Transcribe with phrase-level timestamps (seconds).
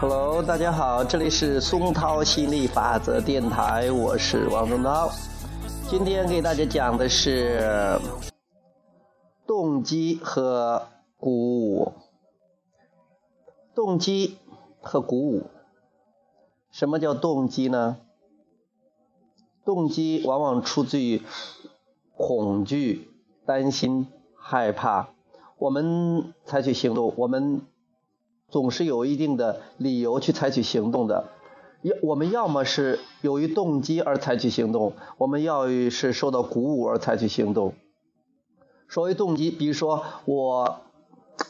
[0.00, 5.10] Hello，大家好，这里是松涛心理法则电台，我是王松涛。
[5.90, 8.00] 今天给大家讲的是
[9.46, 10.86] 动机和
[11.18, 11.92] 鼓舞。
[13.74, 14.38] 动机
[14.80, 15.42] 和鼓舞，
[16.70, 17.98] 什么叫动机呢？
[19.66, 21.20] 动机往往出自于
[22.16, 23.10] 恐惧、
[23.44, 25.10] 担心、害怕，
[25.58, 27.60] 我们采取行动，我们。
[28.50, 31.28] 总是有一定的理由去采取行动的，
[31.82, 37.74] 要我们要么是由于动机而采取行动，我们要是受到鼓舞而采取行动。
[38.88, 40.80] 所谓动机，比如说我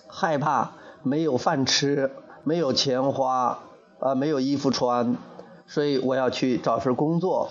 [0.07, 2.11] 害怕没有饭吃，
[2.45, 3.61] 没有钱花，
[3.99, 5.17] 啊，没有衣服穿，
[5.67, 7.51] 所以我要去找份工作。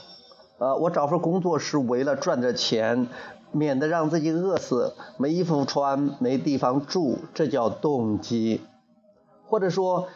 [0.60, 3.08] 呃，我找份工作是为了赚点钱，
[3.52, 8.62] 免得让自己饿死，没衣服穿，没地方住，这叫动机。
[9.50, 10.08] 或者说，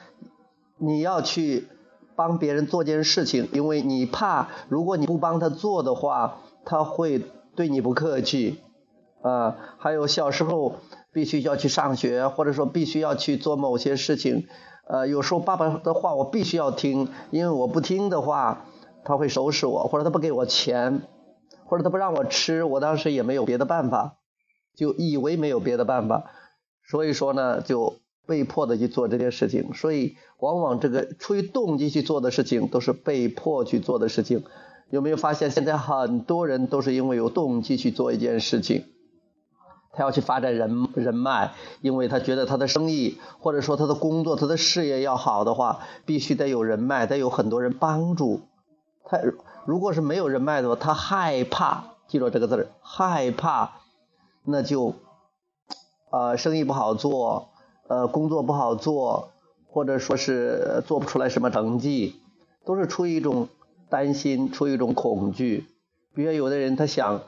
[0.78, 1.67] 你要去
[2.16, 7.25] 帮别人做件事情，因为你怕，如果你不帮他做的话，他会
[7.56, 8.59] 对你不客气，
[9.23, 10.75] 啊，还有小时候
[11.12, 14.45] 必须要去上学，或者说必须要去做某些事情，
[14.88, 18.68] 呃，有时候爸爸的话我必须要听，因为我不听的话，
[19.03, 21.02] 他会收拾我，或者他不给我钱，
[21.66, 24.18] 或者他不让我吃，我当时也没有别的办法，
[24.75, 26.25] 就以为没有别的办法，
[26.88, 27.95] 所以说呢，就。
[28.26, 34.44] 被迫的去做这件事情，所以往往这个出于动机去做的事情，都是被迫去做的事情。
[34.90, 38.86] 有没有发现，现在很多人都是因为有动机去做一件事情，
[39.92, 48.42] 他要去发展人人脉，因为他觉得他的生意或者说他的工作、他的事业要好的话，必须得有人脉，得有很多人帮助。
[49.06, 49.20] 他
[49.66, 53.72] 如果是没有人脉的话，他害怕，记住这个字儿，害怕，
[54.46, 54.94] 那就
[56.10, 57.50] 啊，生意不好做。
[57.94, 59.30] 呃，工作不好做，
[59.68, 62.16] 或者说是做不出来什么成绩，
[62.66, 63.50] 都是出于一种
[63.88, 65.68] 担心，出于一种恐惧。
[66.16, 67.22] 比如有的人他想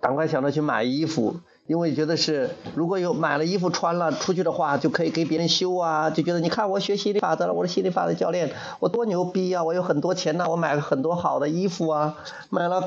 [0.00, 1.36] 赶快想着去买衣服，
[1.68, 12.16] 因为觉得是如果有买了衣服穿了出去的话，就可以给别人修啊，就觉得你看我学心理法则了，我是心理法则教练，我多牛逼啊，我有很多钱呐，我买了很多好的衣服啊，
[12.50, 12.82] 买了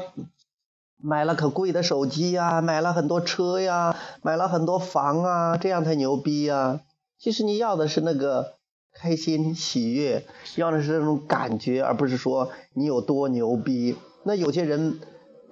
[1.01, 6.81] 买了可贵的手机呀，买了很多车呀，买了很多房啊，这样才牛逼呀。
[7.23, 8.55] 其实你要的是那个
[8.93, 10.25] 开心喜悦，
[10.57, 13.95] 要的是那种感觉，而不是说你有多牛逼。
[14.23, 14.99] 那有些人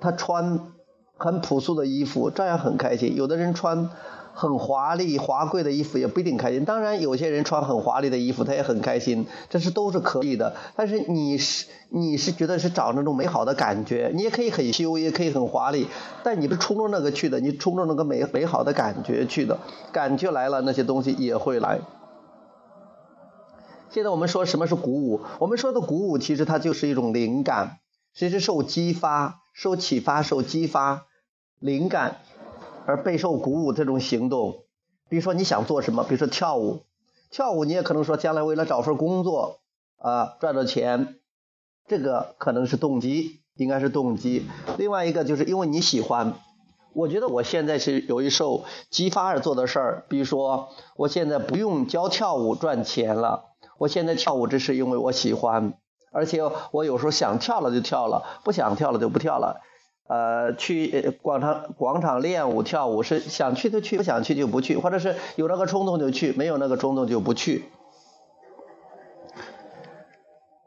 [0.02, 0.74] 他穿
[1.16, 3.90] 很朴素的衣服，照样很开心；有的人穿
[4.34, 6.66] 很华丽华贵的衣服，也不一定开心。
[6.66, 10.56] 当然，有些人穿很华丽的衣服，他也很开心，这是都是可以的。
[10.76, 15.88] 但是你是你是觉得是找那种美好的感觉，你也可以很修，也可以很华丽，
[16.24, 19.60] 但你不是冲着那个去的，你冲着那个美美好的感觉去的，
[19.92, 21.80] 感觉来了，那些东西也会来。
[23.90, 25.20] 现在我们说什么是鼓舞？
[25.40, 27.80] 我们说的鼓舞，其实它就是一种灵感，
[28.16, 31.08] 其实受激发、受启发、受激发，
[31.60, 32.22] 灵感
[32.92, 34.66] 而备受鼓舞这种行动。
[35.08, 36.04] 比如说你想做什么？
[36.04, 36.82] 比如说跳舞，
[37.30, 39.62] 跳舞你也可能说将来为了找份工作
[39.98, 41.16] 啊赚到钱，
[41.88, 44.46] 这个可能是动机，应该是动机。
[44.78, 46.34] 另外一个就是因为你喜欢，
[46.94, 50.06] 我觉得我现在是由于受激发而做的事儿。
[50.10, 53.46] 比如说我现在不用教跳舞赚钱了。
[53.78, 55.74] 我现在跳舞，只是因为我喜欢，
[56.12, 56.42] 而且
[56.72, 59.62] 我有时候想跳了就跳了，不想跳了就不跳了。
[60.12, 67.64] 呃，去广场广场练舞跳舞是想去就去，不想去就不去，或者是有那个冲动就去，没有那个冲动就不去。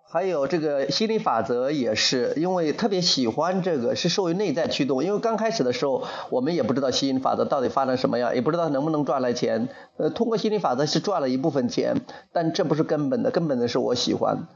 [0.09, 5.05] 还有这个心理法则也是，因为特别喜欢这个，是受于内在驱动。
[5.05, 9.69] 因为刚开始的时候，我们也不知道心理法则到底发展什么样，也不知道能不能赚来钱。
[9.99, 11.97] 呃，通过心理法则是赚了一部分钱，
[12.33, 14.47] 但这不是根本的，根本的是我喜欢。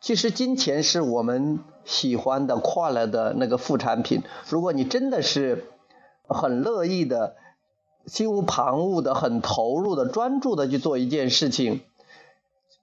[0.00, 4.22] 其实金钱是我们喜欢的、快乐的那个副产品。
[4.48, 5.66] 如果你真的是
[6.28, 7.36] 很乐意的、
[8.06, 11.82] 心无旁骛的、很投入的、专注的去做一件事情。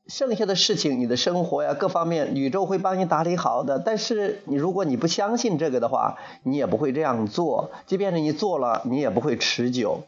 [0.07, 3.79] 剩下的事情，你的生活呀，各方面，宇宙会帮你打理好的。
[3.79, 7.71] 但是你如果你不相信这个的话，你也不会这样做。
[7.87, 10.03] 即便是你做了，你也不会持久。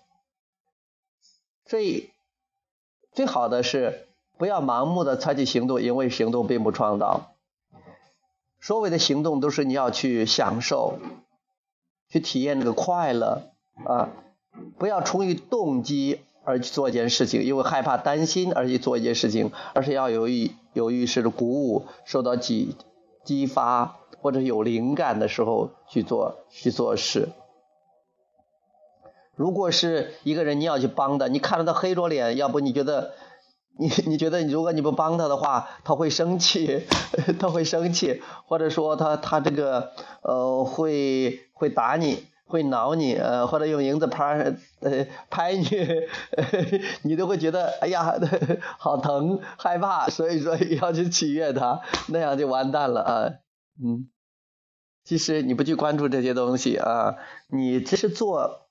[1.66, 2.12] 所以，
[3.12, 4.07] 最好的是
[4.38, 7.32] 不要盲目的采取行动，因为行动并不创造。
[8.60, 11.00] 所谓的行动都是你要去享受，
[12.10, 13.44] 去体验那个快乐
[13.86, 14.10] 啊，
[14.78, 16.20] 不要出于动机。
[16.50, 22.74] 而去做一件事情，因为害怕、担心而去做一件事情，而是要有于有于是鼓舞、受到激
[23.26, 27.28] 激发或者有灵感的时候去做去做事。
[29.36, 33.12] 如果是一个人你要去帮的，你看到他黑着脸，要不你觉得
[33.80, 36.86] 你你觉得你如果你不帮他的话，他会生气，
[37.40, 39.92] 他会生气，或者说他他这个
[40.22, 45.68] 呃会会打你，会挠你，呃或者用银子拍呃拍你，
[47.04, 48.20] 你都会觉得哎呀
[48.78, 53.30] 好疼害怕，所以说 要去取悦他，那样就完蛋了啊，
[53.84, 54.10] 嗯，
[55.04, 57.16] 其实你不去关注这些东西啊，
[57.50, 58.67] 你只是做。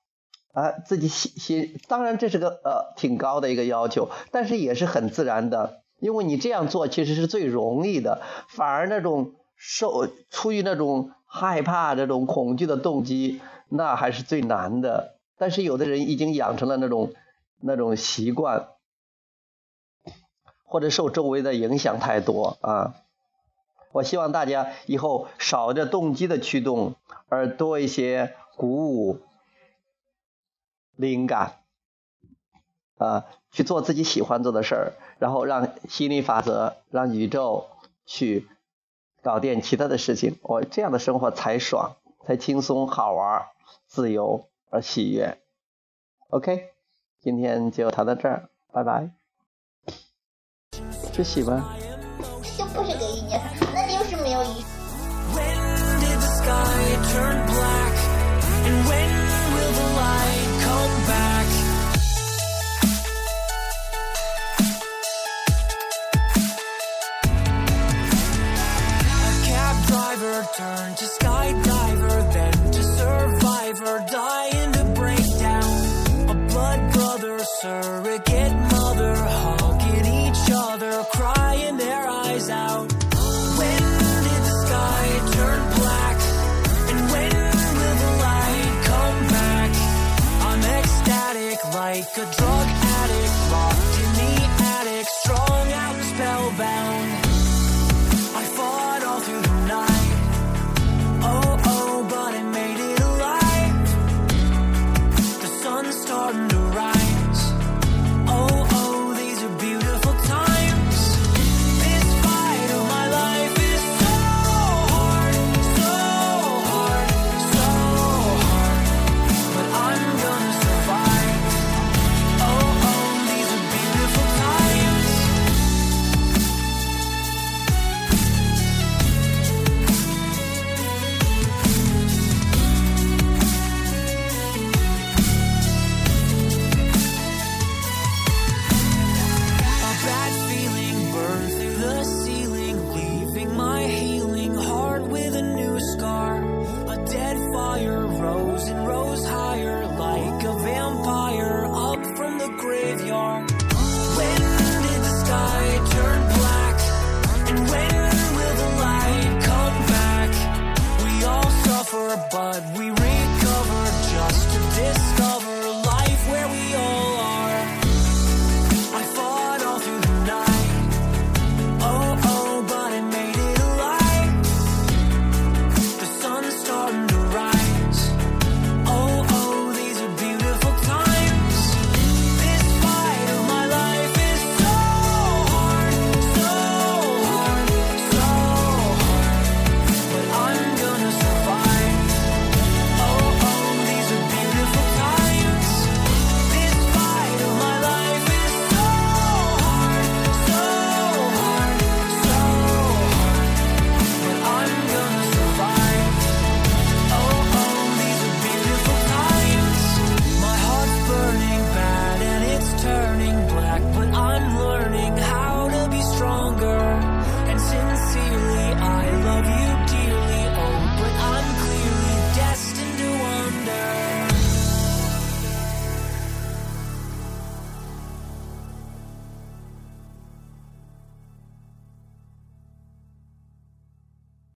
[0.57, 13.39] 啊，自己心心，当然这是个呃挺高的一个要求，但是也是很自然的，因为你这样做其实是最容易的，反而那种受出于那种害怕、这种恐惧的动机，
[13.69, 15.19] 那还是最难的。
[15.37, 17.13] 但是有的人已经养成了那种
[17.61, 18.69] 那种习惯，
[20.65, 22.95] 或者受周围的影响太多啊。
[23.91, 26.95] 我希望大家以后少着动机的驱动，
[27.29, 29.19] 而多一些鼓舞。
[30.97, 31.59] 灵感，
[32.97, 37.69] 啊，去做自己喜欢做的事儿，然后让心理法则，让宇宙
[38.05, 38.47] 去
[39.21, 41.95] 搞点其他的事情，我这样的生活才爽，
[42.25, 43.45] 才轻松、好玩、
[43.85, 45.37] 自由而喜悦。
[46.29, 46.71] OK，
[47.21, 49.11] 今天就谈到这儿，拜拜。
[51.13, 51.73] 去洗吧。
[52.57, 53.41] 就不是给意见，
[53.73, 54.63] 那就是没有意